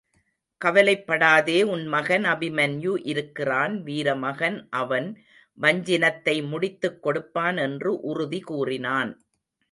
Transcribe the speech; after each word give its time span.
கவலைப்படாதே 0.61 1.57
உன் 1.63 1.83
மகன் 1.87 2.23
அபிமன்யு 2.23 2.93
இருக்கிறான் 3.03 3.83
வீரமகன் 3.83 4.57
அவன் 4.69 5.07
வஞ்சினத்தை 5.57 6.35
முடித்துக் 6.47 6.97
கொடுப்பான் 7.03 7.57
என்று 7.57 7.91
உறுதி 8.03 8.39
கூறினான். 8.41 9.11